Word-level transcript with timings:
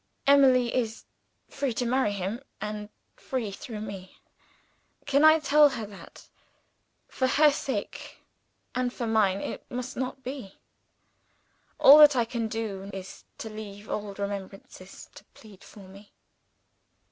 'Emily 0.25 0.73
is 0.75 1.05
free 1.47 1.73
to 1.73 1.85
marry 1.85 2.11
him 2.11 2.41
and 2.59 2.89
free 3.15 3.51
through 3.51 3.81
Me. 3.81 4.17
Can 5.05 5.23
I 5.23 5.37
tell 5.37 5.69
her 5.69 5.85
that? 5.85 6.27
For 7.07 7.27
her 7.27 7.51
sake, 7.51 8.17
and 8.73 8.91
for 8.91 9.05
mine, 9.05 9.41
it 9.41 9.63
must 9.69 9.95
not 9.95 10.23
be. 10.23 10.57
All 11.77 11.99
that 11.99 12.15
I 12.15 12.25
can 12.25 12.47
do 12.47 12.89
is 12.91 13.25
to 13.37 13.49
leave 13.51 13.87
old 13.89 14.17
remembrances 14.17 15.07
to 15.13 15.23
plead 15.35 15.63
for 15.63 15.81
me. 15.87 16.11